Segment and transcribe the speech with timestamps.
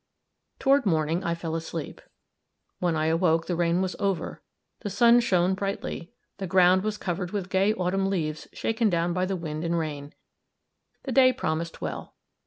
[0.57, 2.01] Toward morning I fell asleep;
[2.79, 4.41] when I awoke the rain was over;
[4.79, 9.27] the sun shone brightly; the ground was covered with gay autumn leaves shaken down by
[9.27, 10.15] the wind and rain;
[11.03, 12.15] the day promised well.